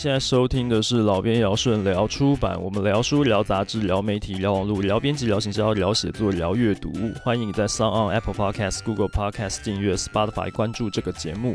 [0.00, 6.90] 现在收听的是老编姚顺聊出版，我们聊书、聊杂志、聊媒体、聊网络、聊编辑、聊行销、聊写作、聊阅读。
[7.22, 11.54] 欢迎你在 SoundOn、Apple Podcast、Google Podcast 订阅 Spotify 关注这个节目。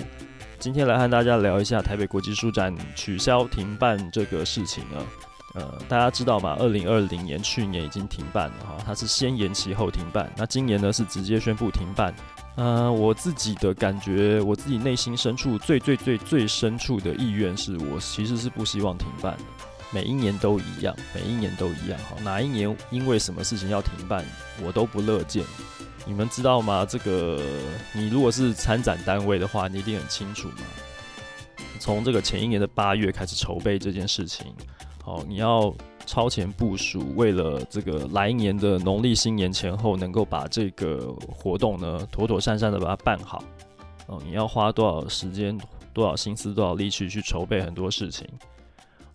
[0.59, 5.03] 今天来和大家聊一下台北国际书展取消停办这个事情呢。
[5.55, 6.55] 呃，大家知道吗？
[6.59, 10.31] 二零二零年去年已经停办了哈，它是先延期后停办。
[10.37, 12.13] 那今年呢是直接宣布停办。
[12.55, 19.43] 呃，我自己的感觉，我自己内心深处最最最最深处的意愿是，我其实是不希望停办的。
[19.91, 21.99] 每一年都一样，每一年都一样。
[22.09, 24.25] 好，哪一年因为什么事情要停办，
[24.63, 25.43] 我都不乐见。
[26.05, 26.85] 你们知道吗？
[26.85, 27.41] 这个，
[27.93, 30.63] 你如果是参展单位的话，你一定很清楚嘛。
[31.79, 34.47] 从这个前一年的八月开始筹备这件事情，
[35.03, 35.75] 好，你要。
[36.05, 43.43] 超前部署，为了这个来年的农历新年前后能够把这个活动呢妥妥善善的把它办好，
[44.07, 45.57] 哦，你要花多少时间、
[45.93, 48.27] 多少心思、多少力气去筹备很多事情，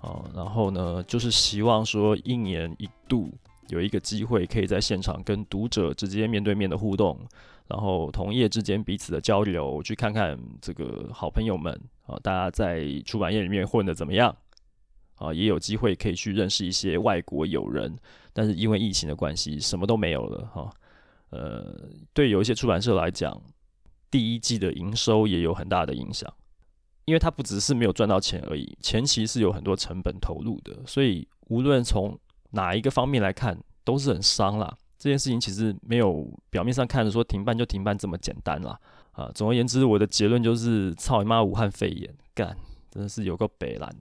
[0.00, 3.30] 哦，然后呢，就是希望说一年一度
[3.68, 7.16] 有一个机会可以在现场跟读者直接面对面的互动，
[7.68, 11.72] 然后同业之间彼此的交流，去看看这个好朋友们
[12.06, 14.34] 啊，大家在出版业里面混得怎么样。
[15.20, 17.94] 啊，也有机会可以去认识一些外国友人，
[18.32, 20.70] 但是因为疫情的关系，什么都没有了哈。
[21.28, 23.38] 呃，对有一些出版社来讲，
[24.10, 26.32] 第一季的营收也有很大的影响，
[27.04, 32.18] 因为它不只是没有赚到钱而已，前期是有很多成本投入的，所以无论从
[32.52, 34.74] 哪一个方面来看，都是很伤啦。
[34.98, 38.78] 这件事情其实没有表面上看着说停办就停办这么简单啦。
[39.12, 42.56] 啊，总而言之，我的结论就是：操你妈，武汉肺炎，干，
[42.90, 43.94] 真的是有个北蓝。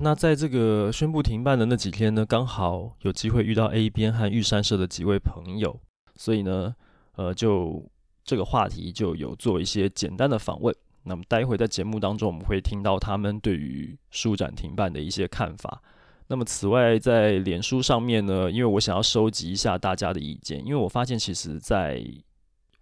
[0.00, 5.80] 那在这个宣布停办的那几天呢，刚好有机会遇到 A 编和玉山社的几位朋友，
[6.16, 6.74] 所以呢，
[7.14, 7.84] 呃，就
[8.24, 10.74] 这个话题就有做一些简单的访问。
[11.04, 15.80] 那么待会在节目当中，我们会听到他们对于书展停办的一些看法。
[16.26, 22.04] 那么此外，在脸书上面呢，因为我想要收集一下大家的意见，因为我发现其实，在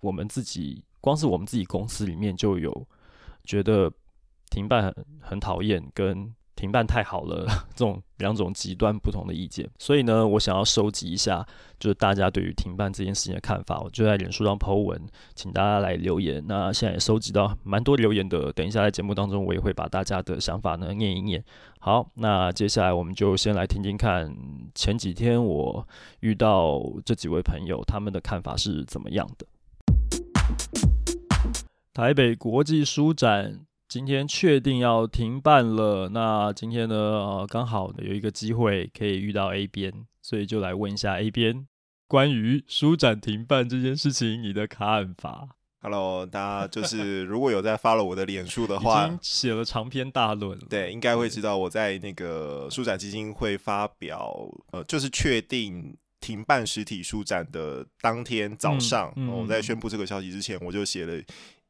[0.00, 2.88] 我们自己，光是我们自己公司里面就有
[3.44, 3.92] 觉得
[4.50, 6.34] 停办很很讨厌跟。
[6.64, 7.44] 停办太好了，
[7.76, 11.46] 这种两种极端不同的意见，所以呢，我想要收集一下，
[11.78, 14.98] 就是大家对于停办这件事情的看法，我就在脸书上 po 文，
[15.34, 16.42] 请大家来留言。
[16.48, 21.44] 那现在也收集到蛮多留言的，等一下在节目当中，我也会把大家的想法呢念一念。
[21.80, 24.34] 好，那接下来我们就先来听听看
[24.74, 25.86] 前几天我
[26.20, 29.46] 遇到这几位朋友他们的看法是怎么样的。
[31.92, 33.66] 台北国际书展。
[33.94, 41.68] 今天确定要停办了，那今天呢，呃，刚好有一个机会可以遇到 A 编，所以就来问一下 A 编
[42.08, 45.50] 关于书展停办这件事情你的看法。
[45.80, 54.34] Hello，大家就是如果有在 follow 我的脸书的话，已经写了长篇大论，对，应该会知道我在那个书展基金会发表，
[54.72, 61.22] 呃，就是确定停办实体书展的当天早上，嗯嗯，我在宣布这个消息之前，我就写了。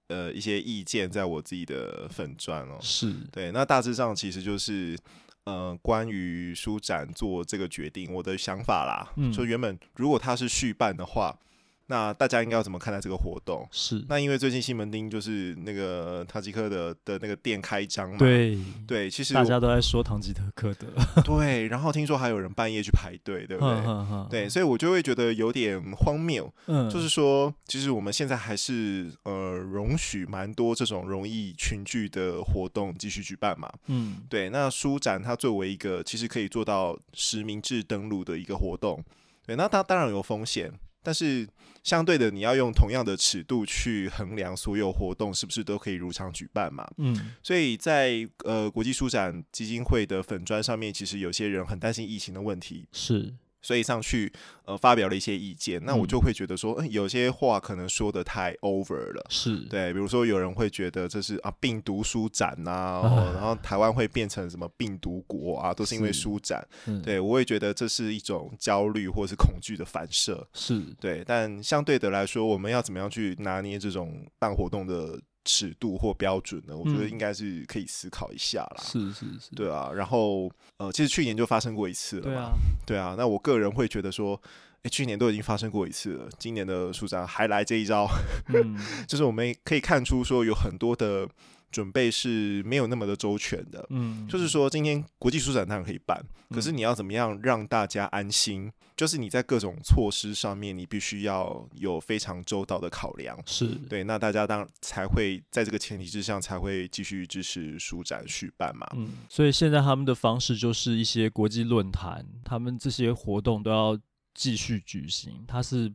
[0.08, 3.12] 呃，一些意见在我自己的粉钻哦，是。
[3.32, 4.98] 对，那大致上其实就是
[5.44, 11.38] 呃，关于书展做这个决定，我的想法啦，嗯，说原本如果他是续办的话。
[11.86, 13.68] 那大家应该要怎么看待这个活动？
[13.70, 20.86] 是那因为最近西门町就是那个唐吉诃德的那个店开张嘛，对对，其实大家都在说唐吉诃德，
[21.22, 24.28] 对，然后听说还有人半夜去排队，对不对？
[24.30, 34.48] 对，所以我就会觉得有点荒谬，嗯，就是说，其实我们现在还是呃容许蛮多这种容易群聚的活动继续举办嘛，嗯，对。
[34.48, 39.04] 那书展它作为一个其实可以做到实名制登录的一个活动，
[39.46, 40.72] 对，那它当然有风险。
[41.04, 41.46] 但是
[41.84, 46.84] 相对的，你要用同样的尺度去衡量所有活动是不是都可以如常举办嘛？
[46.96, 52.88] 嗯，所以在呃国际书展基金会的粉砖上面，其实有些人很担心疫情的问题。
[52.90, 53.34] 是。
[53.64, 54.30] 所以上去
[54.66, 59.56] 呃发表了一些意见，那我就会觉得说，嗯，有些话可能说的太 over 了，是。
[59.70, 66.62] 对，比如说有人会觉得这是啊病毒书展呐、啊哦，然后台湾会变成什么病毒国啊，都是因为书展，
[67.02, 70.78] 对，我会觉得这是一种焦虑或是恐惧的反射，是。
[71.00, 76.76] 对，但相对的来说，我们要怎么样去拿捏这种办活动的尺度或标准呢？
[76.76, 78.82] 我觉得应该是可以思考一下啦。
[78.82, 79.90] 是是是，对啊。
[79.94, 82.32] 然后呃，其实去年就发生过一次了嘛。
[82.32, 82.52] 对啊，
[82.86, 83.14] 对啊。
[83.18, 84.40] 那我个人会觉得说，
[84.82, 88.08] 哎，去年都已经发生过一次了，今年的署长还来这一招，
[88.48, 88.76] 嗯、
[89.06, 91.28] 就是我们可以看出说有很多的
[91.74, 93.84] 准备是没有那么的周全的。
[93.90, 98.70] 嗯，就是说今天国际书展当然可以办，可是你要怎么样让大家安心？
[98.96, 103.36] 就是你在各种措施上面，你必须要有非常周到的考量。
[103.44, 108.86] 是对，那大家当然才会在这个前提之上，才会继续支持书展续办嘛。
[108.94, 113.98] 嗯，所以现在他们的方式就是一些国际论坛，他们这些活动都要
[114.32, 115.44] 继续举行。
[115.48, 115.92] 他是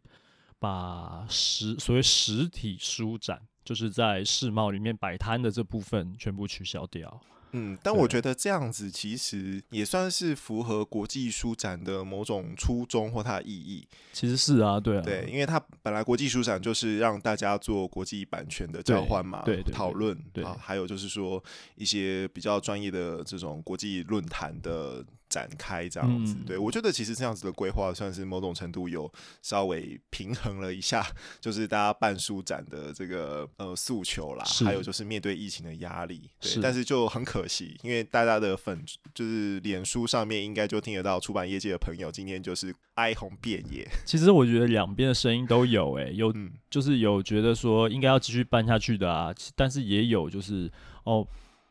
[0.60, 7.22] 把实所谓实体书展，就是在世贸里面摆摊的这部分全部取消掉。
[7.52, 13.88] 嗯，但我觉得这样子其实也算是符合国际书展的某种初衷或它的意义。
[14.12, 21.44] 其实是啊，对啊，对，因为它本来国际书展就是让大家做国际版权的交换嘛，对，讨论啊，还有就是说
[21.76, 25.06] 一些比较专业的这种国际论坛的。
[25.30, 29.10] 展开这样子，嗯、对，我觉得其实这样子的规划算是某种程度有
[29.42, 31.06] 稍微平衡了一下，
[31.40, 38.84] 就是大家办书展的这个呃诉求啦，还有就是面对疫情的压力，对，是但是就很可惜，因为大家的粉
[39.14, 43.88] 就是脸书上面应该就听得到出版业界的朋友今天就是哀鸿遍野。
[44.06, 46.34] 其实我觉得两边的声音都有、欸，诶，有
[46.70, 50.72] 就是有觉得说应该要继续办下去的啊，但是也有就是
[51.04, 51.28] 哦，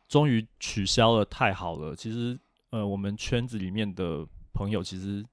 [0.07, 2.39] 终于取消了，太好了，其实。
[2.71, 5.25] 呃，我们圈子里面的朋友其实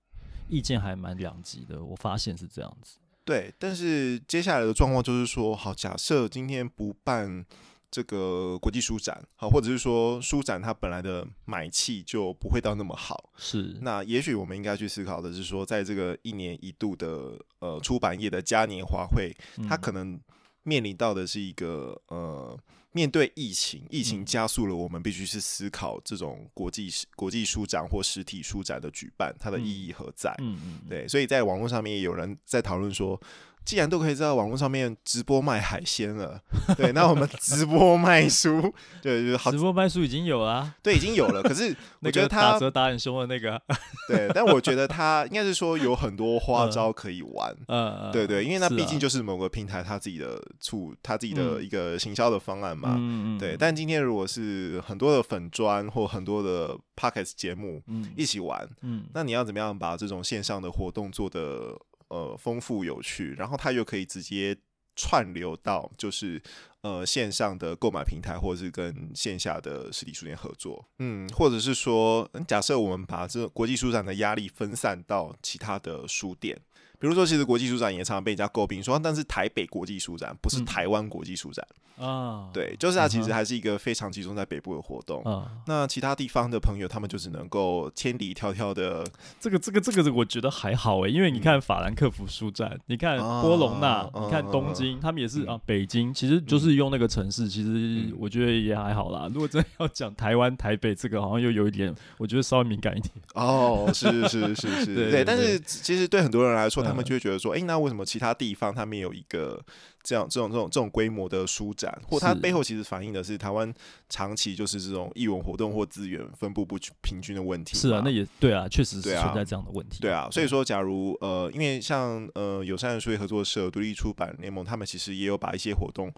[0.49, 2.97] 意见还蛮两极的，我发现是这样子。
[3.25, 7.44] 对，但是接下来的状况就是说，好，假设今天不办
[7.91, 13.77] 这个国际书展，好，或者是说书展它本来的买气就不会到那么好，是。
[13.82, 19.37] 那也许我们应该去思考的是说，在这个一年一度的呃出版业的嘉年华会，
[19.69, 20.19] 它可能
[20.62, 22.59] 面临到的是一个呃。
[22.96, 30.34] 面对疫情，疫情加速了，我们必须是思考这种国际国际书展或实体书展的举办，它的意义何在？
[30.38, 33.20] 嗯嗯，对，所以在网络上面也有人在讨论说。
[33.67, 36.41] 既然都可以在网络上面直播卖海鲜了，
[36.79, 38.73] 对，那我们直播卖书，
[39.03, 41.43] 对，就是好，直播卖书已经有了，啊，对，已经有了。
[41.45, 43.61] 可是我觉得他打折打很凶的那个，
[44.07, 53.57] 对，但我觉得他应该是说有很多花招可以玩，嗯，对对，因为那毕竟就是某个平台他自己的处，他自己的一个行销的方案嘛，嗯，对。
[53.59, 61.77] 但今天如果是很多的粉砖或很多的 Podcast 节目，嗯，一起玩，嗯，那你要怎么样把这种线上的活动做得？
[62.08, 64.56] 呃，丰富有趣，然后它又可以直接
[64.94, 66.41] 串流到就是
[66.82, 76.58] 呃线上的购买平台，或者是跟线下的实体书店合作，嗯，或者是说，假设我们把这国际书展的压力分散到其他的书店。
[76.99, 81.62] 比如说，其实国际书展也常常被人家诟病，说但是台北国际书展不是台湾国际书展
[81.98, 82.48] 啊。
[82.52, 85.22] 对，就是它其实还是一个非常集中在北部的活动。
[85.66, 89.04] 那其他地方的朋友，他们就只能够千里迢迢的。
[89.40, 95.60] 这个、这个、这个，我觉得还好诶，因为你看法兰克福书展，你看波隆纳，你看东京，他们也是啊。
[95.66, 99.28] 北京其实就是用那个城市，其实我觉得也还好啦。
[99.32, 103.12] 如果真的要讲台湾台北这个，好像又有一点，我觉得稍微敏感一点。
[103.34, 105.25] 哦，是是是是， 对。
[105.25, 109.60] 但是其实对很多人来说，他们就会觉得说，哎、欸，那为什么其他地方他们有一个
[110.06, 111.93] 这样这种这种这种规模的书展？
[112.06, 113.75] 或它背后其实反映的是台湾
[114.08, 117.76] 长期就是这种艺文活动或资源分布不平均的问题。
[117.76, 119.99] 是啊，那也对啊，确实是存在这样的问题。
[120.00, 126.12] 对啊，所以说，假如呃，因为像呃友善的书业合作社、独立出版联盟，他们其实也有把一些活动。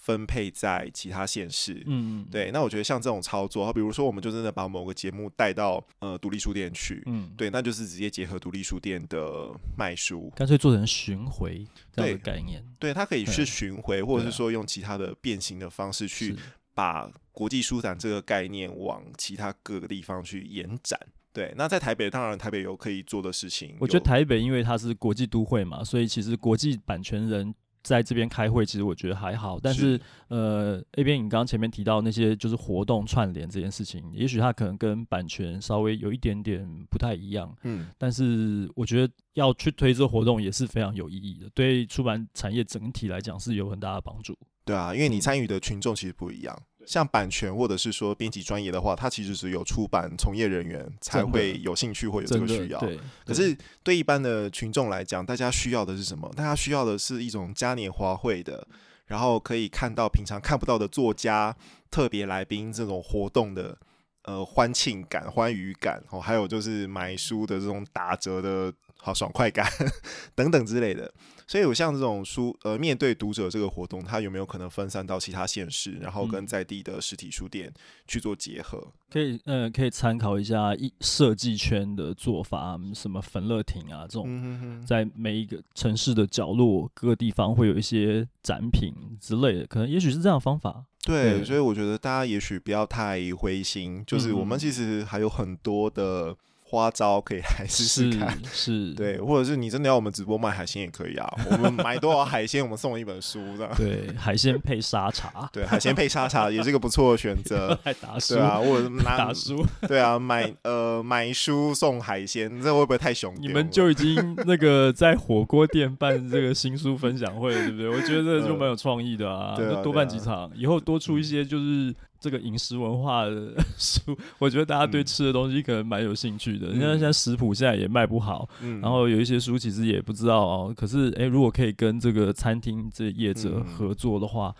[0.00, 16.34] 分配在其他县市，嗯，对，那我觉得像这种操作，比如说我们就真的把某个节目带到呃独立书店去，嗯，对，那就是直接结合独立书店的卖书，干脆做成巡回这样的概念，对，对，它可以是巡回，或者是说用其他的变形的方式去
[16.74, 20.98] 把国际书展这个概念往其他各个地方去延展，
[21.30, 27.54] 对，那在台北当然台北有可以做的事情，我觉得台北因为它是国际都会嘛，所以其实国际版权人。
[27.82, 44.36] 在这边开会，其实我觉得还好，但是，是呃，A 边，你刚刚前面提到那些就是活动串联这件事情，也许它可能跟版权稍微有一点点不太一样，嗯，但是我觉得要去推这个活动也是非常有意义的，对出版产业整体来讲是有很大的帮助。
[44.64, 46.56] 对啊，因为你参与的群众其实不一样。
[46.90, 52.80] 像版权或者是说编辑专业的话，它其实只有出版从业人员才会有兴趣或有这个需要。
[52.80, 56.28] 对，可是对一般的群众来讲，大家需要的是什么？
[56.34, 58.66] 大家需要的是一种嘉年华会的，
[59.06, 61.54] 然后可以看到平常看不到的作家、
[61.92, 63.78] 特别来宾这种活动的
[64.24, 69.64] 呃欢庆感、欢愉感哦，还有就是买书的这种打折的好爽快感
[70.34, 71.14] 等等之类的。
[71.50, 77.72] 所以有像这种书呃面对读者这个活动，它有没有可能分散到其他县市，然后跟在地的实体书店
[78.06, 78.78] 去做结合？
[78.78, 90.84] 嗯、可以呃可以参考一下一设计圈的做法，什么焚乐亭啊这种，在每一个城市的角落各个地方会有一些展品之类的，可能也许是这样的方法。
[91.02, 96.36] 对，对，所以我觉得大家也许不要太灰心，就是我们其实还有很多的。
[96.70, 101.28] 花招可以来试试看，是，是对，或者是你真的要我们直播卖海鲜也可以啊。
[101.50, 103.72] 我们买多少海鲜，我们送一本书这样。
[103.76, 107.76] 对，海鲜配沙茶， 对，海鲜配沙茶也是一个不错的选择。
[108.00, 113.34] 打书，对啊，或者拿 打书，对啊，买呃买书送海鲜，这会不会太凶？
[113.40, 117.88] 你们就已经那个在火锅店办这个新书分享会，对不对？
[117.88, 119.56] 我觉得这就蛮有创意的啊。
[119.56, 121.92] 对啊，多办几场，以后多出一些就是。
[122.20, 126.68] 这个饮食文化的书， 我觉得大家对吃的东西可能蛮有兴趣的。
[126.68, 130.74] 你看、嗯，现在食谱现在也卖不好，嗯、然后有一些书其实也不知道哦。
[130.76, 134.54] 可是，诶，如果可以跟这个餐厅这业者合作的话，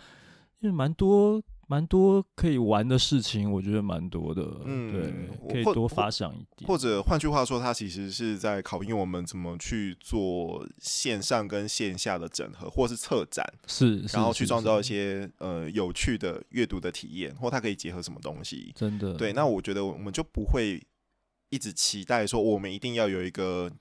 [0.59, 1.41] 因为蛮多。
[1.71, 6.67] 蛮多可以玩的事情，我觉得蛮多的，嗯，对，可以多发想一点。
[6.67, 18.73] 或者换句话说，它其实是在考验我们怎么去做线上跟线下的整合，或是策展，是，然后去创造一些呃有趣的阅读的体验，或它可以结合什么东西？
[18.75, 19.31] 真的，对。
[19.31, 20.85] 那我觉得我们就不会
[21.51, 23.71] 一直期待说我们一定要有一个。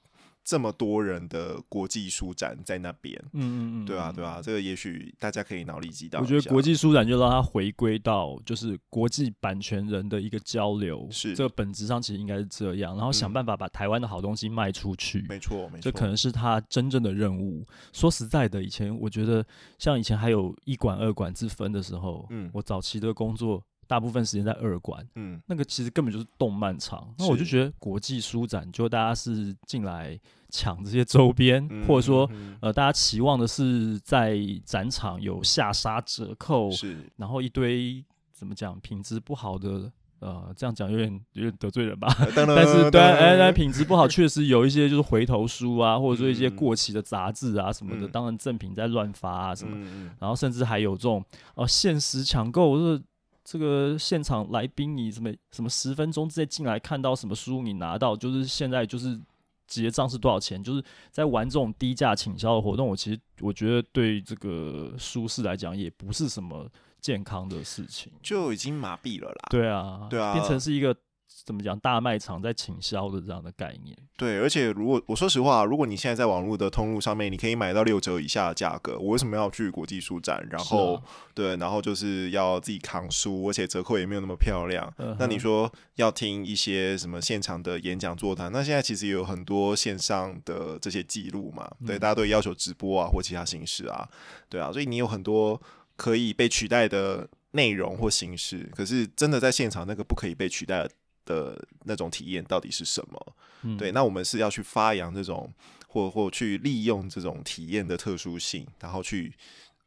[0.44, 6.20] 这么多人的国际书展在那边，嗯嗯嗯，对啊对啊，这个也许大家可以脑力激荡。
[6.20, 17.66] 我觉得国际书展就让它回归到就是国际版权人的一个交流，是这个本质上其实应该是这样，然后想办法把台湾的好东西卖出去，没错没错，这可能是他真正的任务。
[17.92, 19.44] 说实在的，以前我觉得
[19.78, 23.62] 像以前还有一馆二馆之分的时候，嗯，我早期的工作。
[23.90, 27.12] 大部分时间在二馆，嗯，那个其实根本就是动漫场。
[27.18, 30.16] 那我就觉得国际书展，就大家是进来
[30.48, 42.06] 抢这些周边，嗯、或者说，嗯、呃，大家期望的是在展场有下杀折扣，是，然后一堆怎么讲品质不好的，呃，这样讲有点有点得罪人吧。
[42.36, 51.20] 但是对，哎，但品质不好，确实有一些就是回头书啊，或者说一些过期的杂志啊什么的，嗯、当然赠品在乱发啊什么，嗯、然后甚至还有这种
[51.56, 53.02] 哦、呃、限时抢购，就是。
[53.50, 59.20] 这个现场来宾，你什么什么十分钟之内进来看到什么书，你拿到就是现在就是
[59.66, 60.80] 结账是多少钱，就是
[61.10, 62.86] 在玩这种低价倾销的活动。
[62.86, 69.48] 我其实我觉得对这个书市来讲也不是什么健康的事情，就已经麻痹了啦。
[69.50, 70.96] 对啊，对啊，变成是一个。
[71.44, 71.78] 怎么讲？
[71.80, 73.96] 大卖场在倾销的这样的概念。
[74.16, 80.46] 对，而且如果我说实话，如果你现在在网络的通路上面，你可以买到六折以下的价格，我为什么要去国际书展？
[80.50, 81.02] 然后，啊、
[81.34, 84.92] 对，然后就是要自己扛书，而且折扣也没有那么漂亮。
[84.98, 88.52] 嗯、那你说要听一些什么现场的演讲座谈？
[88.52, 91.70] 那现在其实也有很多线上的这些记录嘛。
[91.86, 94.08] 对，大家都要求直播啊，或其他形式啊。
[94.48, 95.60] 对啊，所以你有很多
[95.96, 98.70] 可以被取代的内容或形式。
[98.74, 100.90] 可是真的在现场那个不可以被取代的。
[101.30, 103.26] 的那种体验到底是什么？
[103.62, 105.48] 嗯、对，那我们是要去发扬这种，
[105.86, 109.32] 或或去利用这种体验的特殊性，然后去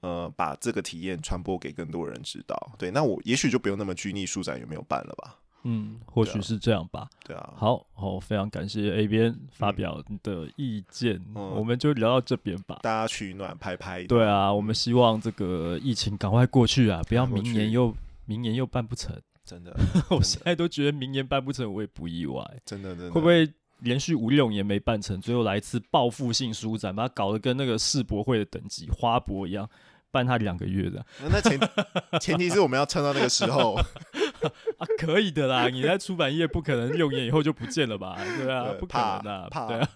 [0.01, 2.55] 呃把这个体验传播给更多人知道。
[2.77, 5.39] 对，那我也许就不用那么拘泥书展有没有办了吧？
[5.65, 7.09] 嗯，或许是这样吧。
[7.23, 12.79] 对啊，好，好，非常感谢 A 边发表的意见，嗯、我们就聊到这边吧。
[12.83, 14.03] 大家取暖拍拍。
[14.03, 17.95] 对啊，我们希望这个疫情赶快过去啊，不要明年又
[18.25, 19.15] 明年又办不成。
[19.53, 19.75] 真的，
[20.09, 22.43] 我现在都觉得明年办不成，我也不意外。
[22.65, 23.47] 真的，真的，会不会
[23.81, 29.69] 连续五六年没办成，最后来一次报复性舒展，把它搞得跟那个世博会的等级花博一样，
[30.09, 31.05] 办它两个月的？
[31.29, 31.59] 那前
[32.19, 35.69] 前提是我们要撑到那个时候啊，可以的啦。
[35.69, 38.17] 你在出版业不可能六年以后就不见了吧？
[38.39, 39.89] 对啊，不可能的，怕，对啊，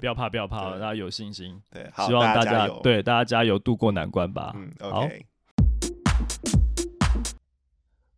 [0.00, 1.60] 不要怕，不要怕，大家有信心。
[1.70, 4.52] 对，希望大家对大家加油，度过难关吧。
[4.56, 5.08] 嗯，好。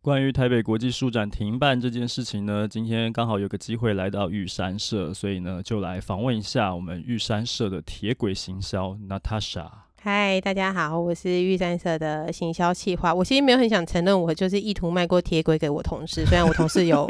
[0.07, 9.67] 关于台北国际书展停办这件事情呢，今天刚好有个机会来到玉山社，所以呢就来访问一下我们玉山社的铁轨行销 Natasha。
[10.01, 13.13] 嗨，大家好，我是玉山社的行销企划。
[13.13, 17.05] 我其实没有很想承认，我就是意图卖过铁轨给我同事，虽然我同事有。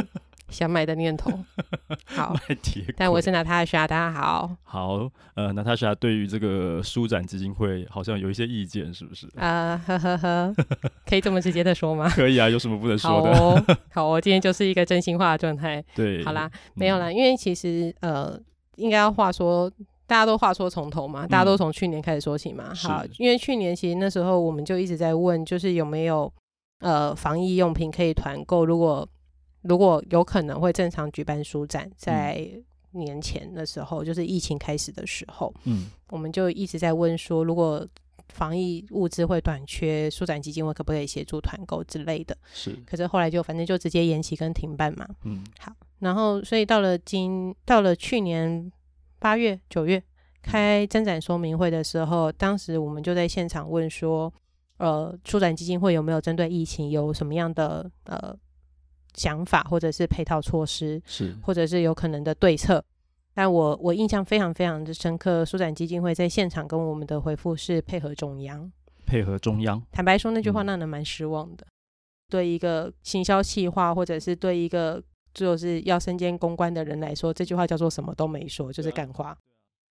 [0.49, 1.31] 想买的念头，
[2.05, 2.35] 好，
[2.95, 9.27] 但我是娜塔莎，大家好，好，呃，娜塔莎对于这个书展基金会好像有一些意见，是不是？
[9.35, 10.55] 啊、呃，呵呵呵，
[11.05, 12.09] 可以这么直接的说吗？
[12.09, 13.35] 可以啊，有什么不能说的？
[13.35, 15.83] 好哦，好，我今天就是一个真心话的状态。
[15.93, 18.39] 对，好啦，没有啦，嗯、因为其实呃，
[18.77, 19.69] 应该要话说，
[20.07, 22.69] 大家都话说从头嘛，大家都从去年开始说起嘛。
[22.69, 26.31] 嗯、好，因为去年其实那时候我们就一直在问，就是有没有
[26.79, 29.07] 呃防疫用品可以团购，如果
[29.67, 32.49] 如果有可能会正常举办书展，在
[32.91, 37.85] 年前的时候，就是疫情开始的时候，嗯，我们就一直在问说，如果
[38.29, 42.37] 防疫物资会短缺，书展基金会可不可以协助团购之类的？
[42.53, 42.71] 是。
[42.85, 45.07] 可是后来就反正就直接延期跟停办嘛。
[45.23, 45.71] 嗯，好。
[45.99, 48.71] 然后所以到了今到了去年
[49.19, 50.01] 八月九月
[50.41, 54.31] 开增展说明会的时候，当时我们就在现场问说，
[54.77, 58.35] 呃，书展基金会有没有针对疫情有什么样的呃
[59.17, 62.81] 想法，或者是配套措施，是，或者是有可能的对策？
[63.33, 68.71] 但我我印象非常非常的深刻，舒展基金会在现场跟我们的回复是配合中央，
[69.05, 69.79] 配合中央。
[69.91, 71.63] 坦白说，那句话让人蛮失望的。
[71.65, 71.73] 嗯、
[72.29, 79.37] 对一个行销企划，或者是对一个就是要身兼公关的人来说，这句话叫做什么都没说，就是干话。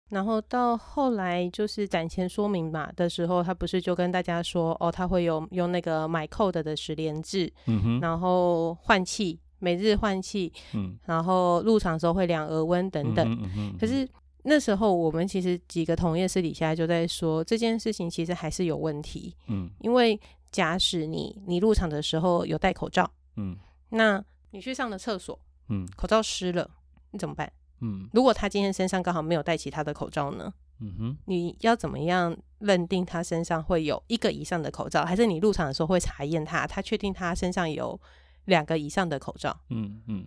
[0.07, 9.39] 啊、然后到后来就是展前说明嘛的时候，他不是就跟大家说，哦，他会有用那个买 code 的十连制，嗯哼，然后换气。
[9.59, 13.27] 每日换气，嗯，然后入场的时候会量额温等等。
[13.27, 14.07] 嗯嗯嗯、可是
[14.43, 20.21] 那时候我们其实几个同业私底下就在说这件事情其实还是有问题，嗯，因为
[20.53, 23.57] 假使你你入场的时候有戴口罩，嗯，
[23.89, 26.71] 那你去上了厕所，嗯，口罩湿了，
[27.13, 27.51] 你怎么办？
[27.81, 30.53] 嗯，如果他今天身上刚好没有戴其他的口罩呢？
[30.81, 35.05] 嗯哼，你要怎么样认定他身上会有一个以上的口罩？
[35.05, 38.01] 还是你入场的时候会查验他，他确定他身上有？
[38.47, 40.25] 两个以上的口罩，嗯嗯，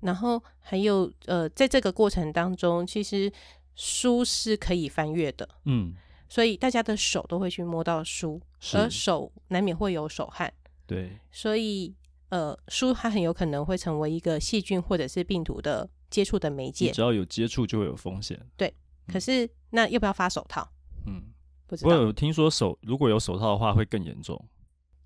[0.00, 3.30] 然后还有呃，在这个过程当中，其实
[3.74, 5.92] 书是可以翻阅的，嗯，
[6.30, 8.40] 所以大家的手都会去摸到书，
[8.72, 10.50] 而手难免会有手汗，
[10.86, 11.94] 对，所以
[12.28, 18.72] 呃，书它很有可能会成为一个细菌或者是病毒的接触的媒介，只要有接触就会有风险，对。
[19.06, 20.68] 可是那要不要发手套？
[21.06, 21.22] 嗯，
[21.66, 21.90] 不知道。
[21.90, 24.38] 我有听说手如果有手套的话会更严重，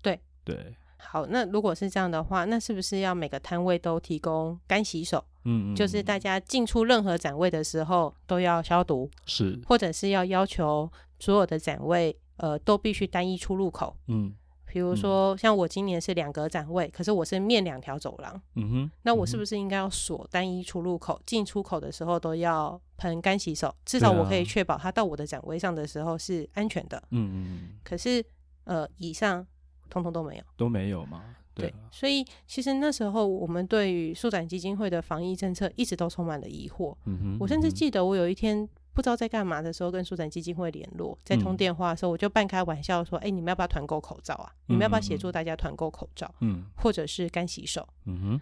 [0.01, 0.75] 对对。
[0.97, 5.23] 好，那如果是这样的话，那是不是要每个摊位都提供干洗手？
[5.43, 10.89] 嗯，嗯，就是大家进出任何展位的时候都要消毒，是，或者是要要求
[11.19, 13.95] 所有的展位，呃，都必须单一出入口。
[14.07, 14.33] 嗯，
[14.73, 18.41] 比如说像我今年是两格展位，可是我是面两条走廊。
[18.55, 21.21] 嗯哼，那我是不是应该要锁单一出入口？
[21.27, 26.97] 进出口的时候都要喷干洗手，至少我可以确保它到我的展位上的时候是安全的。
[27.11, 28.25] 嗯嗯，可是
[28.63, 29.45] 呃，以上。
[29.89, 31.23] 通通都没有，都没有吗？
[31.53, 36.95] 对，对，所以其实那时候我们对于速展基金会的防疫政策一直都充满了疑惑。
[37.05, 44.53] 嗯哼，我甚至记得我有一天不知道在干嘛的时候，跟书展基金会联络，在通电话的时候，我就半开玩笑说：“哎、你们要不要团购口罩啊？
[44.67, 46.33] 你们要不要协助大家团购口罩？
[46.41, 47.87] 嗯，或者是干洗手？
[48.05, 48.41] 嗯哼，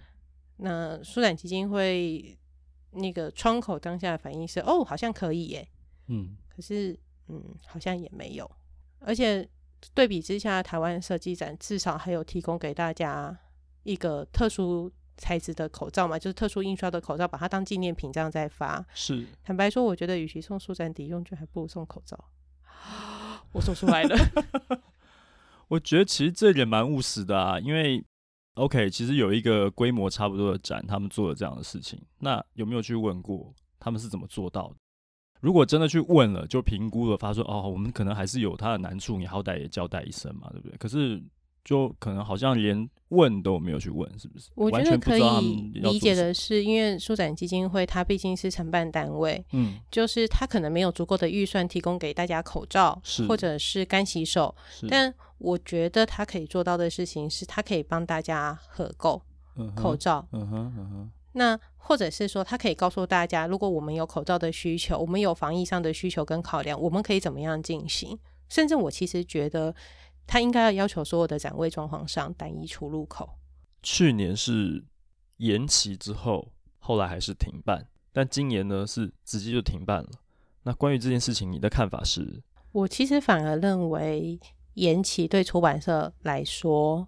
[0.58, 2.38] 那书展基金会
[2.92, 5.68] 那个窗口当下的反应是：哦，好像可以耶。
[6.08, 8.50] 嗯，可是嗯，好像也没有，
[9.00, 9.50] 而且。
[9.96, 13.36] 对比之下，台湾设计展至少还有提供给大家
[13.82, 18.86] 一个特殊材质的口罩嘛，就是特殊印刷的口罩，把它当纪念品这样再发。
[18.94, 22.18] 是，坦白说，我觉得与其送书展抵用券，还不如送口罩。
[23.54, 24.16] 我说出来了。
[25.70, 28.04] 我觉得其实这点蛮务实的啊，因为
[28.56, 34.76] OK，其实有一个规模差不多的展，他们做了这样的事情，那有没有去问过他们是怎么做到的？
[35.40, 40.78] 如果真的去问了，就评估了，发说哦，我们可能还是有它的难处，你好歹也交代一声嘛，对不对？
[40.78, 41.24] 可是
[41.64, 44.50] 就可能好像连问都没有去问，是不是？
[44.56, 54.56] 我觉得可以理解的是，因为书展基金会它毕竟是承办单位，嗯，就是它可能没有足够的预算提供给大家口罩，是或者是干洗手，
[54.90, 59.22] 但我觉得它可以做到的事情是，它可以帮大家合购
[59.76, 61.12] 口罩，嗯哼，嗯哼。
[61.34, 68.20] 那或者是说，他可以告诉大家，如果我们有口罩的需求，我们有防疫上的需求跟考量，我们可以怎么样进行？
[68.50, 69.74] 甚至我其实觉得，
[70.32, 73.30] 他应该要要求所有的展位装潢上单一出入口。
[73.84, 74.82] 去年是
[75.40, 80.10] 延期之后，后来还是停办，但今年呢是直接就停办了。
[80.64, 82.42] 那关于这件事情，你的看法是？
[82.72, 84.40] 我其实反而认为
[84.76, 87.06] 延期对出版社来说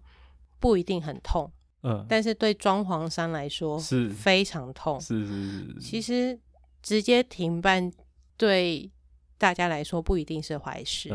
[0.59, 1.49] 不一定很痛。
[1.83, 4.99] 嗯，但是对装潢商来说是非常痛。
[4.99, 5.79] 是是是，是。
[5.79, 6.38] 其实
[6.81, 7.89] 直接停办
[8.36, 8.91] 对
[9.43, 11.13] 大家来说不一定是坏事。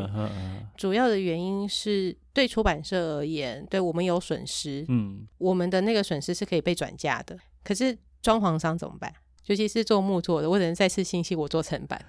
[0.77, 4.85] 主要的原因是对出版社而言，对我们有损失。
[4.87, 5.25] 嗯。
[5.39, 7.35] 我们的那个损失是可以被转嫁的。
[7.63, 9.11] 可是装潢商怎么办？
[9.47, 11.99] 尤其是做木做的，我只能再次信息我做成本。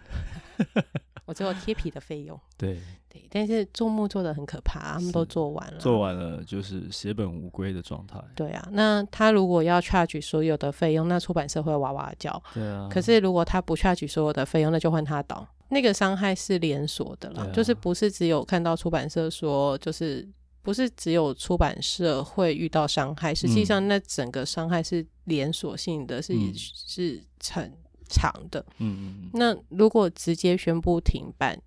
[1.24, 2.38] 我只有贴皮的费用。
[2.58, 2.78] 对。
[3.12, 8.22] 对，但是做木做的很可怕，他们都做完了，做完了就是血本无归的状态。
[8.36, 12.40] 对啊，那他如果要 charge 所有的费用，那出版社会哇哇叫。
[12.54, 15.44] 对啊，可是如果他不 charge 所有的费用，那就换他倒。
[15.70, 20.28] 那个伤害是连锁的啦，啊、就是不是只有看到出版社说，就是
[20.62, 27.72] 不是只有出版社会遇到伤害，实际上那整个伤害是连锁性的，是、嗯、是很
[28.08, 28.64] 长的。
[28.78, 29.30] 嗯嗯。
[29.32, 31.60] 那如果直接宣布停办，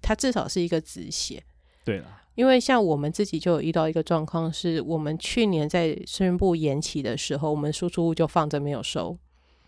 [0.00, 1.42] 它至少是一个止血。
[1.84, 2.06] 对了。
[2.34, 9.18] 因为像我们自己就有遇到一个状况，是我们去年在宣布延期的时候，我们输出物就放着没有收。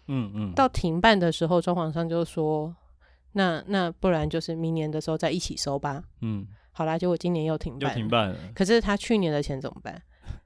[0.07, 0.53] 嗯嗯。
[0.55, 2.73] 到停办的时候，装潢商就说
[3.33, 6.47] ：“那那不然就是明年的时候再一起收吧。”嗯。
[6.73, 8.37] 好啦，结果今年又停办，又停办了。
[8.55, 10.01] 可是他去年的钱怎么办？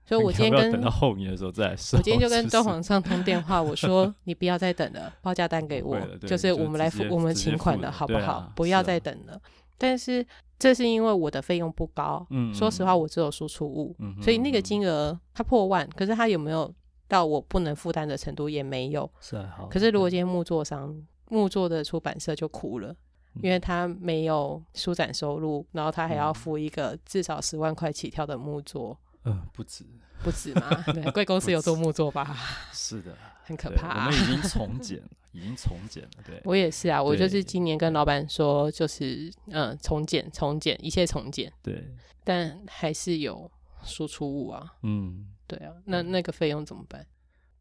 [0.07, 1.99] 所以我今天跟等到后年的时候再 收。
[1.99, 8.53] 我今天就跟装潢上通电话，我说： “你不要再等了，报价单给我，就是我们来付，我们请款的好不好？
[8.57, 9.41] 不要再等了。”
[9.79, 10.27] 但是。
[10.57, 16.73] 这是因为我的费用不高，嗯，说实话，我只有输出物，嗯，所以那个金额它破万，可是它有没有
[17.09, 19.67] 到我不能负担的程度也没有，是好。
[19.67, 20.97] 可是如果今天木作商、
[21.29, 22.95] 木作的出版社就哭了，
[23.43, 29.85] 因为他没有书展收入，然后他还要付一个至少十万块起跳的木作，嗯，不止，
[30.23, 32.37] 不止嘛， 对，贵公司有做木作吧？
[32.73, 33.17] 是的。
[33.47, 36.11] 很可怕，我们已经从 简了，已经从简了。
[36.25, 41.53] 对，我也是啊，我就是今年跟老板说，就是嗯，从简，从简，一切从简。
[41.63, 43.51] 对，但还是有
[43.83, 44.73] 输出物啊。
[44.83, 47.07] 嗯，对啊，那那个费用怎么办？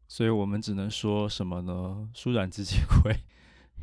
[0.07, 2.07] 所以我们只能说什么呢？
[2.13, 3.13] 舒展自己会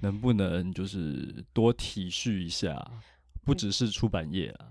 [0.01, 2.91] 能不能就是多体恤一下？
[3.43, 4.67] 不只是出版业啊，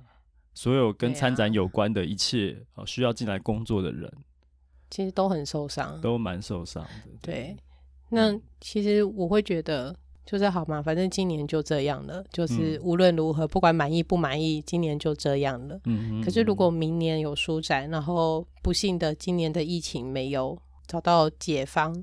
[0.54, 4.12] 所有跟参展有关的一切啊，需要进来工作的人。
[4.92, 7.12] 其实都很受伤，都蛮受伤的。
[7.22, 7.58] 对，
[8.10, 15.80] 那其实我会觉得，就是好嘛，反正今年就这样了，就是无论如何，不管满意不满意，今年就这样了。
[15.86, 21.94] 嗯，可是如果明年有书展，然后不幸的今年的疫情没有找到解方，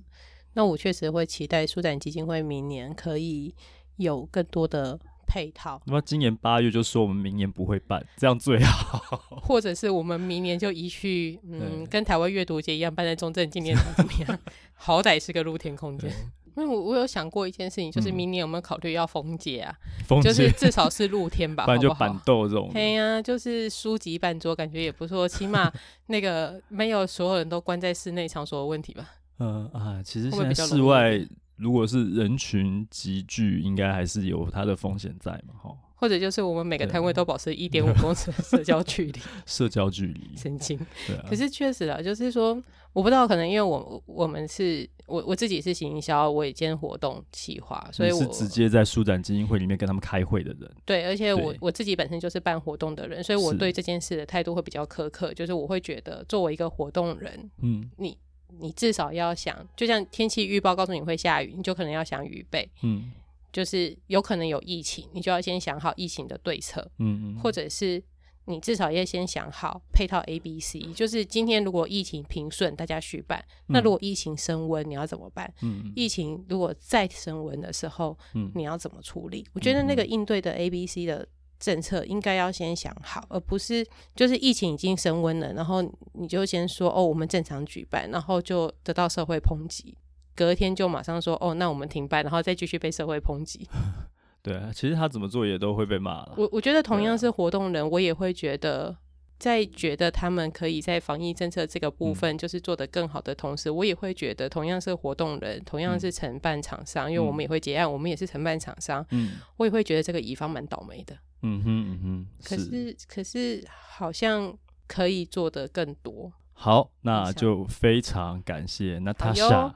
[0.56, 3.54] 那我确实会期待舒展基金会明年可以
[3.96, 4.98] 有更多的。
[5.28, 9.18] 配套，那么今年八月就说我们明年不会办，这样最好。
[9.42, 14.38] 或者是我们明年就移去，嗯，跟台湾阅读节一样办在中正纪念堂怎么样？
[14.74, 16.08] 好歹是个露天空间。
[16.56, 19.76] 因为我我有想过一件事情，就是明年有没有考虑要封街啊？
[20.06, 22.70] 封街就是至少是露天吧， 不然就板豆这种。
[22.72, 25.70] 对呀，就是书籍办桌，感觉也不错，起码
[26.06, 29.04] 那个没有所有人都关在室内场所的问题吧。
[29.38, 31.26] 嗯啊，其实现在室外。
[31.58, 35.74] 如果是人群集聚，应该还是有它的风险在嘛，哈。
[35.94, 40.78] 或者就是我们每个摊位都保持一点五公尺的社交距离， 社交距离，神经。
[41.06, 41.24] 对啊。
[41.26, 50.70] 可是确实啊，就是说，我不知道，可能因为我我们是我我自己是行销，我也兼活动企划，所以我是直接在书展基金会里面跟他们开会的人。
[50.84, 58.18] 对，而且我我自己本身就是办活动的人，所以我对这件事的态度会比较苛刻，就是我会觉得作为一个活动人，嗯，你。
[58.58, 62.68] 你至少要想，就像天气预报告诉你会下雨，你就可能要想预备。
[62.82, 63.12] 嗯，
[63.52, 66.90] 就是有可能有疫情，你就要先想好疫情的对策。
[66.98, 68.02] 嗯嗯，或者是
[68.46, 70.80] 你至少要先想好配套 A、B、C。
[70.94, 75.52] 就是今天如果疫情平顺，大家续办；那如果疫情升温，你要怎么办？
[75.62, 79.44] 嗯，疫情如果再升温的时候，嗯，你要怎么处理？
[79.52, 81.26] 我觉得那个应对的 A、B、C 的。
[81.58, 89.96] 政策应该要先想好，而不是就是疫情已经升温了，然后你就先说哦，我们正常举办，然后就得到社会抨击，
[90.34, 93.68] 隔天就马上说哦，那我们停办，然后再继续被社会抨击。
[94.42, 96.34] 对啊，其实他怎么做也都会被骂了。
[96.36, 98.96] 我我觉得同样是活动人，我也会觉得，
[99.38, 111.16] 在觉得他们可以在防疫政策这个部分就是做得更好的同时，嗯、我也会觉得同样是活动人，同样是承办厂商，嗯、因为我们也会结案，我们也是承办厂商，嗯，我也会觉得这个乙方蛮倒霉的。
[111.42, 116.32] 嗯哼嗯哼，可是，可是好像可以做得更多。
[116.54, 119.74] 好，那就非常感谢娜塔莎。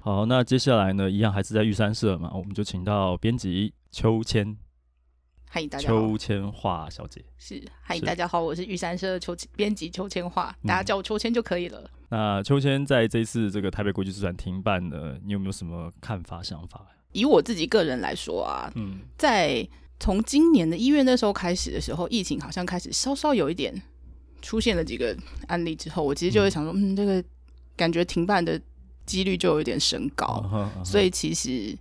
[0.00, 4.54] 好，那接下来呢，一样还是在玉山社嘛，我们就请到编辑秋千。
[5.54, 6.00] 嗨，大家好。
[6.00, 7.22] 秋千画小姐。
[7.36, 11.78] 是，嗨，大家好，我是玉山社秋编辑秋千画，大家叫我秋千就可以了。
[12.08, 16.86] 嗯、那秋千在这次这个台北国际书展停办呢，你有没有什么看法想法？
[17.12, 19.68] 以我自己个人来说啊，嗯，在
[20.00, 23.74] 从今年的一月那时候开始的时候，疫情好像开始稍稍有一点
[24.40, 25.14] 出现了几个
[25.48, 27.22] 案例之后，我其实就会想说，嗯，嗯，这个
[27.76, 28.58] 感觉停办的
[29.04, 31.76] 几率就有一点升高，所以其实，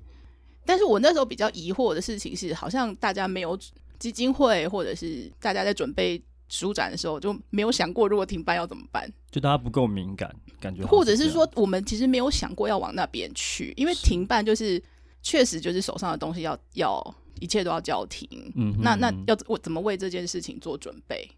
[0.66, 3.58] 但是我那时候比较疑惑的事情是，好像大家没有
[4.00, 14.82] 基金会，或者是大家在准备书展的时候，就没有想过如果停办要怎么办，就大家不够敏感，感觉，或者是说我们其实没有想过要往那边去，因为停办就是。
[15.24, 21.30] 确实就是手上的东西要要一切都要叫停，嗯哼，那那要我怎么为这件事情做准备？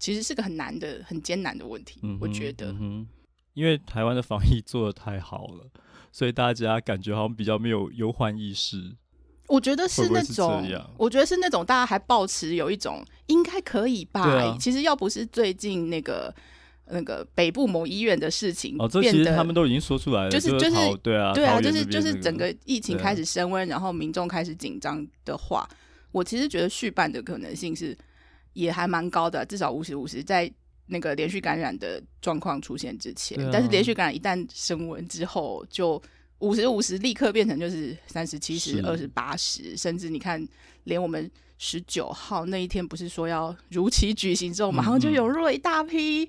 [0.00, 2.00] 其实是个很难的、很艰难的问题。
[2.02, 3.06] 嗯，我觉得，嗯，
[3.54, 5.64] 因为台湾的防疫做的太好了，
[6.12, 8.96] 所以大家感觉好像比较没有忧患意识。
[9.48, 10.64] 我觉得是那种，
[10.96, 14.22] 我觉得是那种大家还抱持有一种应该可以吧？
[14.22, 16.34] 啊、其实要不是最近那个。
[16.92, 18.74] 那个北部某医院的事情。
[18.76, 25.64] 哦，这其实他们都已经说出来了，就是就是对啊，对啊，就是就是整个疫情开始升温，然后民众开始紧张的话，
[26.10, 27.96] 我其实觉得续办的可能性是
[28.54, 30.52] 也还蛮高的，至少五十五十，在
[30.90, 36.02] 那个连续感染的状况出现之前，但是连续感染一旦升温之后，就
[36.40, 40.46] 五十五十立刻变成就是三十七十二十八十，甚至你看，
[40.84, 41.30] 连我们。
[41.62, 46.24] 十九号那一天不是说要如期举行之后，马上就涌入了一大批，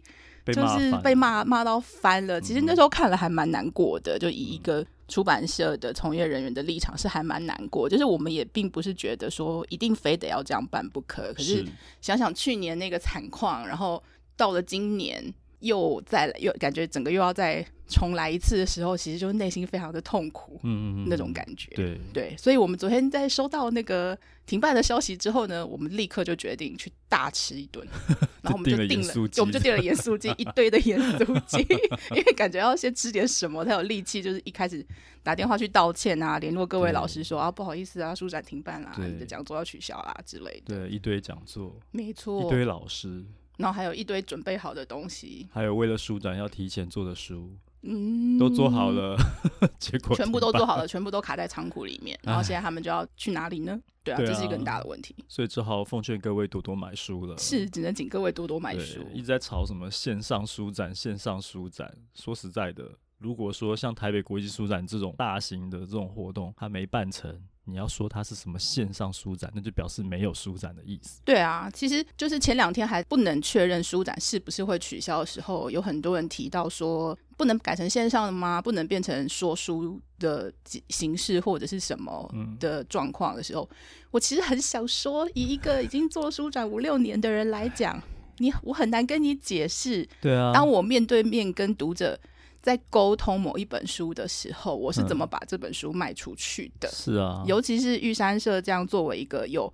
[0.48, 2.42] 就是被骂骂到翻了。
[2.42, 7.88] 其实那时候看了还蛮难过的，就以一个出版社的从业人员的立场是还蛮难过。
[7.88, 11.66] 就是我们也并不是觉得说一定非得要这样办不可，可是
[12.02, 14.04] 想想去年那个惨况，然后
[14.42, 15.34] 到了今年。
[15.62, 22.02] 又再来，又感觉整个又要再重来一次的时候，其实就内心非常的痛苦，嗯嗯，那种感觉，对。
[22.12, 27.88] 对，所以我们昨天在收到那个停办的消息之后呢，我们立刻就决定去大吃一顿，
[28.42, 31.60] 然后我们就订了，我们就订了盐酥鸡，一堆的盐酥鸡，
[32.18, 34.84] 因为感觉要先吃点什么才有力气，就是一开始
[35.22, 43.24] 打电话去道歉啊，联络各位老师说啊，不好意思啊，书展停办啦，你的讲座要取消啦之类的，对，一堆讲座，没错，一堆老师。
[43.58, 49.18] 然后还有一堆准备好的东西，还有为了书展要提前做的书，嗯，都做好了，
[49.78, 52.20] 结果全部都做好了，全部都卡在仓库里面。
[52.24, 53.80] 然后现在他们就要去哪里呢？
[54.04, 55.16] 对啊，对啊，这是一个很大的问题。
[55.28, 57.38] 所以只好奉劝各位多多买书了。
[57.38, 59.06] 是，只能请各位多多买书。
[59.14, 61.94] 一直在吵什么线上书展，线上书展。
[62.16, 67.40] 说实在的，如果说像台北国际书展这种大型的这种活动，它没办成。
[67.66, 71.22] 你要说它是什么线上书展，那就表示没有书展的意思。
[71.24, 78.62] 对啊，其实就是前两天还不能确认书展是不是会取消的时候，有很多人提到说不能改成线上的吗？
[78.62, 80.52] 不能变成说书的
[80.90, 83.76] 形式或者是什么的状况的时候，嗯、
[84.12, 88.02] 我其实很想说，以一个已经做书展五六年的人来讲，
[88.40, 90.08] 你我很难跟你解释。
[90.20, 92.20] 对啊，当我面对面跟读者。
[92.62, 96.88] 在沟通某一本书的时候，我是怎么把这本书卖出去的？
[96.88, 99.72] 嗯、是啊，尤其是玉山社这样作为一个有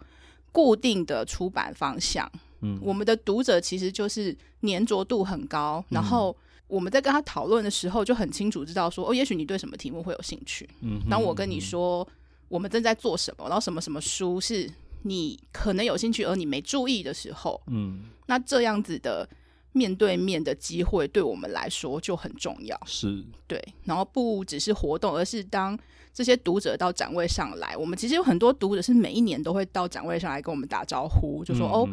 [0.54, 6.34] 固定的出版方向，嗯，我们的读者其实就是粘着度很高，嗯、然后
[6.68, 12.08] 我们在跟他讨论的时候就很清楚知道说，哦，也许你对什么题目会有兴趣，嗯，当我跟你说
[12.48, 14.72] 我们正在做什么，然后什么什么书是
[15.02, 19.28] 你可能有兴趣而你没注意的时候，嗯，那这样子的。
[19.74, 23.24] 面对面的机会对我们来说就很重要，是。
[23.48, 23.64] 对。
[23.84, 25.78] 然后不只是活动，而是当
[26.14, 31.90] 这些读者到展位上来，我们其实有很多读者是每一年都会到展位上来跟我们打招呼，就说、嗯、哦，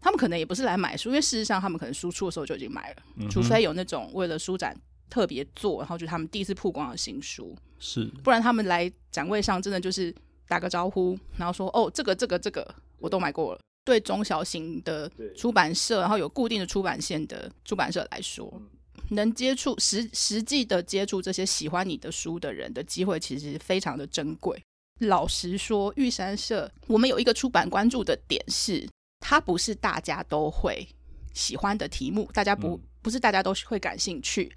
[0.00, 4.76] 他们可能也不是来买书，因为事实上他们可能输出的时候就已经买了，嗯、除非有那种为了书展
[5.08, 10.12] 特别做，然后就他们第一次曝光的新书，是，不然他们来展位上真的就是
[10.48, 13.60] 打个招呼，然后说哦，这个这个这个我都买过了。
[13.88, 18.60] 对中小型的出版社，然后有固定的出版线的出版社来说，
[19.08, 24.62] 能接触实实际的接触这些喜欢你的书的人的机会，其实非常的珍贵。
[24.98, 28.86] 老实说，玉山社我们有一个出版关注的点是，
[29.20, 30.86] 它不是大家都会
[31.32, 34.54] 喜欢的题目，大家不、嗯、不是大家都会感兴趣。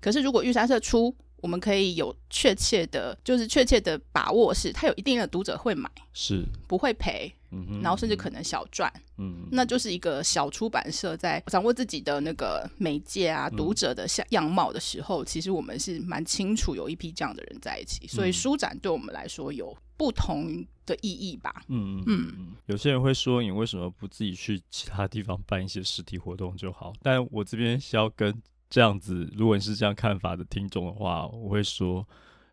[0.00, 22.52] 可是如果玉山社出，我们可以有确切的，就是确切的把握，是它有一定的读者会买，是不会赔，嗯哼，然后甚至可能小赚，嗯哼，那就是一个小出版社在掌握自己的那个媒介啊、读者的像样貌的时候，嗯、其实我们是蛮清楚有一批这样的人在一起，所以书展对我们来说有不同的意义吧，嗯嗯嗯。
[22.66, 26.92] 有些人会说，你为什么不自己去其他地方办一些实体活动就好？
[27.00, 28.42] 但我这边需要跟。
[28.70, 32.06] 这样子，如果你是这样看法的听众的话，我会说，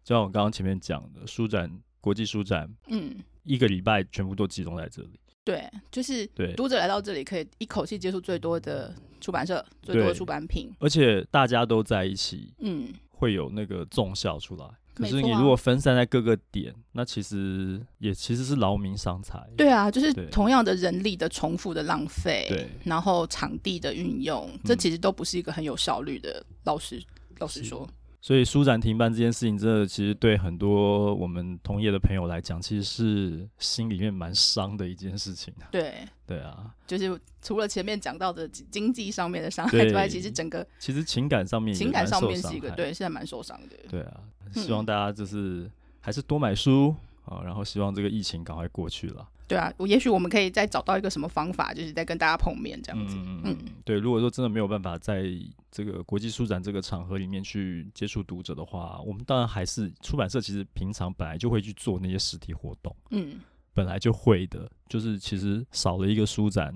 [0.04, 5.19] 就像我刚刚前面讲的，书展、国际书展，嗯，一个礼拜全部都集中在这里。
[5.43, 6.54] 对，就是对。
[6.54, 14.65] 读者来到这里，可以一口气接触最多的出版社、最多的出版品，而且大家都在一起，嗯，会有那个重效出来。
[14.95, 19.39] 可是你如果分散在各个点，啊、那其实也其实是劳民伤财。
[19.58, 26.43] 对啊，就是同样的人力的重复的浪费，对，然后场地的运用，这其实都不是一个很有效率的。
[26.63, 27.03] 老实
[27.39, 27.88] 老实说。
[28.25, 35.53] 所以书展停办这件事情，真的其实对很多我们同业的朋友来讲，其实是心里面蛮伤的一件事情。
[35.69, 35.93] 对，
[36.25, 43.77] 对啊，就是除了前面讲到的经济上面的伤害之外，其实整个其实情感上面，情感上面是一个对，现在蛮受伤的。
[43.88, 44.19] 对啊，
[44.55, 45.69] 希望大家就是
[46.01, 49.29] 还是多买书啊，然后希望这个疫情赶快过去了。
[49.47, 53.15] 对啊，我也许我们可以再找到一个什么方法，就是再跟大家碰面这样子。
[53.17, 53.99] 嗯，嗯对。
[53.99, 55.25] 如果说真的没有办法在
[55.71, 62.95] 这个国际书展这个场合里面去接触读者的话，我们当然还是出版社，其实平常本来就会去做那些实体活动。
[63.12, 63.39] 嗯，
[63.73, 66.75] 本来就会的，就是其实少了一个书展，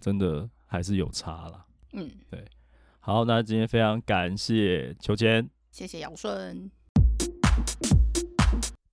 [0.00, 1.64] 真的还是有差啦。
[1.94, 2.44] 嗯，对。
[3.00, 6.70] 好，那今天非常感谢秋千，谢谢姚顺。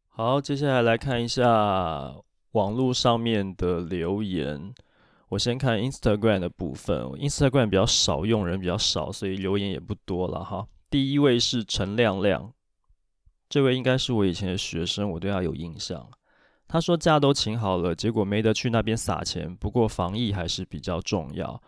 [0.09, 2.13] 好，接下来来看一下
[2.51, 4.73] 网络上面的留言。
[5.29, 10.67] 我先看 Instagram 的部分，Instagram 比较少用，人比较少，所以留言也不多了哈。
[10.89, 12.51] 第一位是陈亮亮，
[13.47, 16.09] 这位应该是我以前的学生，我对他有印象。
[16.67, 21.61] 他说假都请好了，结果没得去那边撒钱，不过防疫还是比较重要。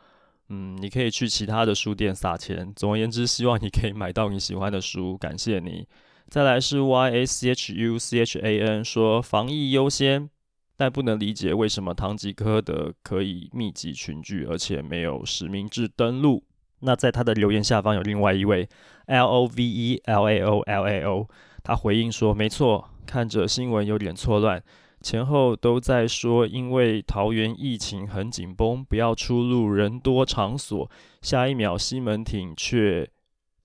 [0.50, 2.74] 嗯，你可以去其他的书店撒钱。
[2.76, 5.88] 总而言之，希望你可以买到你喜欢的书， 感谢你。
[6.28, 10.30] 再来是 Y A C H U C H A N 说防疫优先。
[10.76, 16.44] 但不能理解为什么唐吉诃德可以密集群聚，而且没有实名制登录。
[16.80, 18.68] 那在他的留言下方有另外一位
[19.06, 21.30] L O V E L A O L A O，
[21.64, 24.62] 他回应说：“没错，看着新闻有点错乱，
[25.00, 30.92] 前后都在说因为桃园疫情很紧绷，不要出入人多场所。
[31.22, 33.10] 下一秒西门町却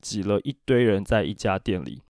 [0.00, 2.02] 挤了一堆人在一家店里。”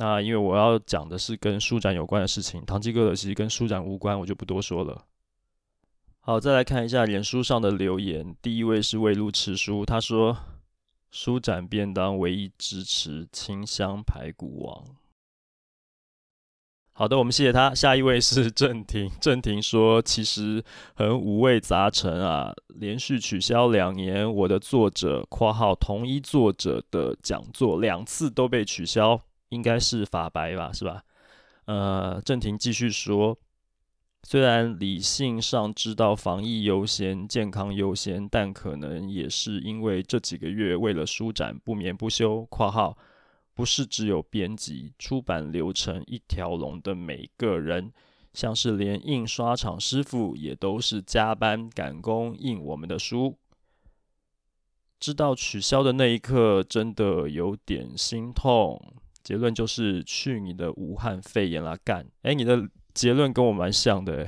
[0.00, 5.04] 那因为我要讲的是跟书展有关的事情，唐吉诃德其实跟书展无关，我就不多说了。
[6.20, 10.36] 好，再来看一下脸书上的留言，第一位是魏路吃书，他说
[11.10, 14.84] 书展便当唯一支持清香排骨王。
[16.92, 17.74] 好的，我们谢谢他。
[17.74, 20.62] 下一位是郑婷，郑婷说其实
[20.94, 29.20] 很五味杂陈啊，连续取消两年，我的作者（括号同一作者的讲座）两次都被取消。
[29.50, 31.02] 应该是法白吧，是吧？
[31.66, 33.38] 呃，郑婷继续说，
[34.22, 42.96] 虽然理性上知道防疫优先、健康优先，但可能也是因为这几个月为了书展不眠不休（括号
[43.54, 47.92] 不是只有编辑、出版流程一条龙的每个人，
[48.32, 53.36] 像是连印刷厂师傅也都是加班赶工印我们的书）。
[55.00, 58.80] 知道取消的那一刻，真的有点心痛。
[59.28, 62.02] 结论就是去你的武汉肺炎啦干！
[62.22, 64.26] 哎，你的结论跟我蛮像的，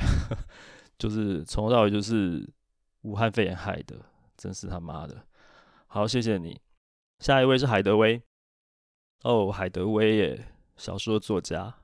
[0.98, 2.46] 就是从头到尾就是
[3.00, 3.96] 武汉肺炎害的，
[4.36, 5.24] 真是他妈的！
[5.86, 6.60] 好，谢谢你。
[7.18, 8.20] 下一位是海德威，
[9.22, 11.74] 哦，海德威耶，小说作家。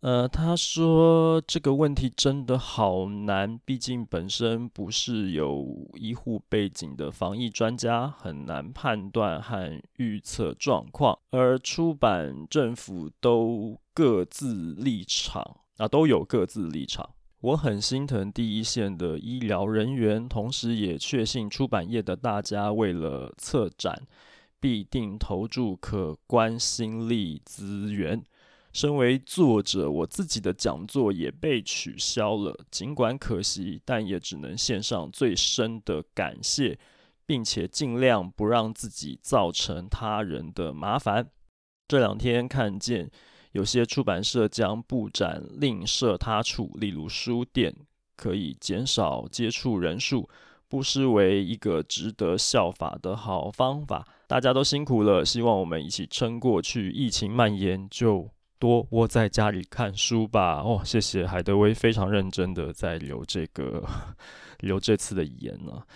[0.00, 11.18] 呃，他说这个问题真的好难，毕竟本身不是有医护背景的防疫专家，很难判断和预测状况。
[11.30, 17.10] 而出版、政府都各自立场啊，都有各自立场。
[17.40, 24.06] 我很心疼第一线的医疗人员，同时也确信出版业的大家为了策展，
[24.60, 28.22] 必定投注可观心力资源。
[28.78, 36.78] 身为作者，我自己的讲座也被取消了，尽管可惜，但也只能献上最深的感谢，
[37.26, 41.28] 并且尽量不让自己造成他人的麻烦。
[41.88, 43.10] 这两天看见
[43.50, 47.74] 有些出版社将布展另设他处，例如书店，
[48.14, 50.30] 可以减少接触人数，
[50.68, 54.06] 不失为一个值得效法的好方法。
[54.28, 58.30] 大家都辛苦了，希望我们一起撑过去，疫情蔓延就。
[58.58, 60.60] 多窝在家里看书吧。
[60.60, 63.84] 哦，谢谢海德威，非常认真的在留这个
[64.60, 65.86] 留这次的言呢、啊。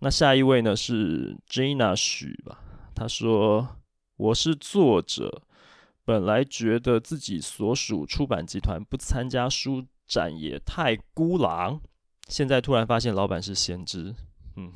[0.00, 2.60] 那下一位呢是 Gina 许吧？
[2.94, 3.76] 他说
[4.16, 5.42] ：“我是作者，
[6.04, 11.80] 本来觉得自己所属出版集团不参加书展也太孤狼，
[12.28, 14.14] 现在突然发现老板是先知。”
[14.56, 14.70] 嗯。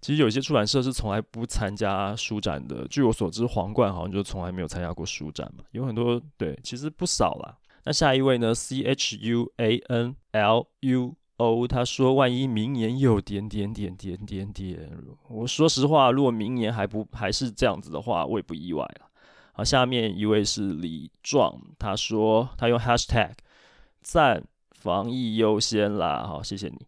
[0.00, 2.86] 其实有些出版社是从来不参加书展的。
[2.88, 5.64] 据我所知，皇冠好像就从来没有参加过书展嘛。
[5.72, 7.56] 有很多对，其实不少啦。
[7.84, 14.90] 那下一位呢？C H U A N L U O，他说：“万一明年又点点点点点点。”
[15.28, 19.06] 我说实话，如果明年还不还是这样子的话，我也不意外了。
[19.52, 23.32] 好，下面一位是李壮，他说他用 Hashtag
[24.02, 26.24] 赞防疫优先啦。
[26.26, 26.86] 好，谢谢你。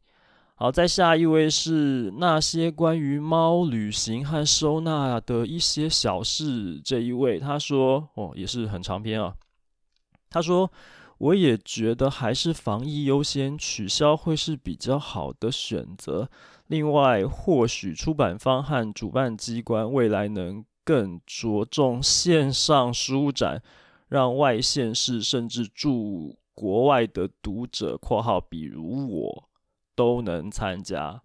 [0.61, 6.81] 好，再下一位是那些关于猫旅行和收纳的一些小事。
[6.85, 9.37] 这一位他说，哦，也是很长篇啊。
[10.29, 10.69] 他说，
[11.19, 16.29] 我也觉得还是防疫优先，取消会是比较好的选择。
[16.67, 23.63] 另外，或许出版方和主办机关未来能更着重线上书展，
[24.09, 29.45] 让外县市甚至住国外的读者（括号比如我）。
[29.99, 31.23] 都能参加，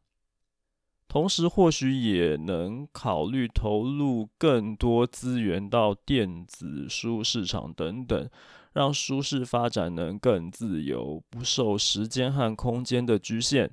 [1.07, 8.27] 同时或许也能考虑投入更多资源到电子书市场等等，
[8.73, 13.71] 让书市发展能更自由，不受时间和空间的局限。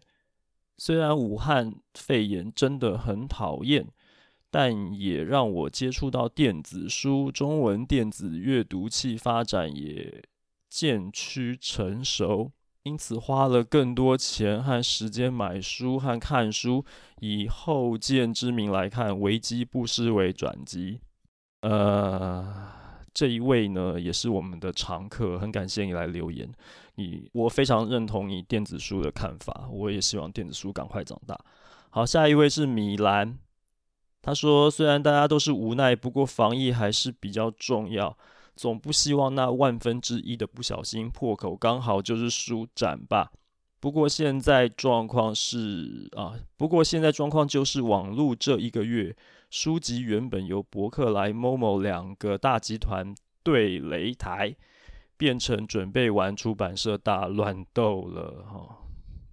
[0.76, 3.88] 虽然武汉肺炎真的很讨厌，
[4.50, 10.22] 但也让我接触到电子书，中文电子阅读器发展也
[10.68, 12.52] 渐趋成熟，
[12.84, 16.84] 因此花了更多钱和时间买书和看书。
[17.20, 21.00] 以后见之明来看，危机不失为转机。
[21.62, 22.70] 呃，
[23.12, 26.50] 这一位呢，也是我们的常客，很感谢你来留言。
[26.94, 31.38] 你我非常认同你电子书的看法，我也希望电子书赶快长大。
[31.90, 33.38] 好，下一位是米兰。
[34.22, 38.16] 他说：“虽然大家都是无奈，不过防疫还是比较重要。
[38.56, 43.30] 总不希望那万分之一的不小心破口刚好就是书展吧？
[43.80, 49.16] 不过现在状况是啊，不过现在状况就是网络这一个月
[49.50, 54.54] 书籍原本由博客来、Momo 两个大集团对擂台，
[55.16, 58.44] 变成准备玩出版社大乱斗了。
[58.44, 58.76] 哈，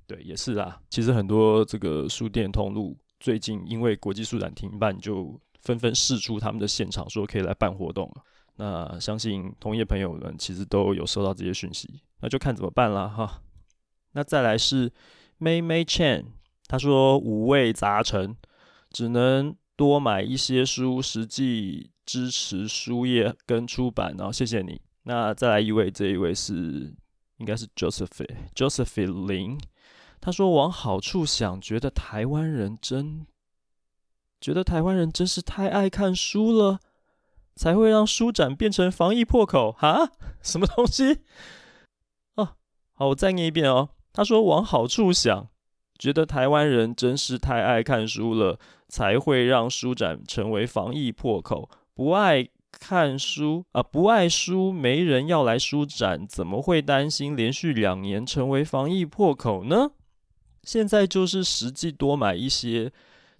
[0.07, 0.80] 对，也是啦。
[0.89, 8.07] 其实很多这个书店通路。”最近因为国际书展停办，就纷纷试出他们的现场，说可以来办活动。
[8.58, 13.41] 那相信同业朋友们其实都有收到这些讯息，那就看怎么办啦哈。
[14.12, 14.91] 那再来是
[15.39, 16.26] May May Chen，
[16.68, 18.36] 他说五味杂陈，
[18.89, 24.16] 只能多买一些书，实际支持书业跟出版。
[24.18, 24.82] 然后谢谢你。
[25.03, 26.93] 那再来一位，这一位是
[27.38, 29.60] 应该是 Josephine Josephine 林。
[30.20, 33.28] 他说：“往好处想，觉得台湾人真，
[34.41, 36.80] 觉得台湾人真是太爱看书了，
[37.58, 41.22] 才会让书展变成防疫破口哈， 什么东西？
[42.36, 42.55] 哦，
[42.93, 43.89] 好，我再念一遍哦。
[44.14, 45.49] 他说：往好处想，
[45.99, 51.70] 觉得台湾人真是太爱看书了，才会让书展成为防疫破口。
[51.93, 59.91] 不爱看书啊，不爱书，没人要来书展，怎么会担心连续两年成为防疫破口呢？”
[60.64, 62.91] 现在就是实际多买一些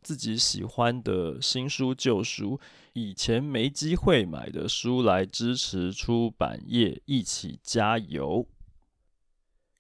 [0.08, 2.58] 自己喜欢的新书、旧书，
[2.94, 8.48] 以前没机会买的书来支持出版业，一起加油。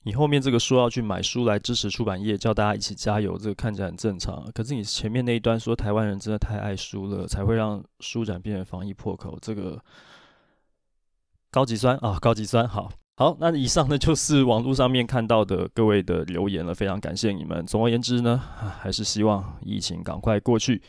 [0.03, 4.51] 你后面这个说要去买书来支持出版业，叫大家一起加油，这个看起来很正常。
[4.51, 9.81] 可是你前面那一段说台湾人真的太爱书了，才会让书展变成防疫破口，这个
[11.49, 12.91] 高级酸啊，高级酸好。
[13.19, 17.65] 好，那以上呢 就是网络上面看到的各位的留言了，非常感谢你们。
[17.65, 18.39] 总而言之呢，
[18.79, 20.79] 还是希望疫情赶快过去，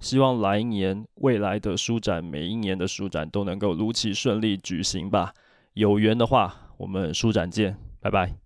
[0.00, 5.32] 希望来年未来的书展，每一年的书展都能够如期顺利举行吧。
[5.74, 8.45] 有缘的话，我们书展见，拜拜。